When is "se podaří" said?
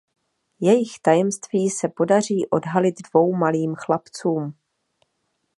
1.69-2.47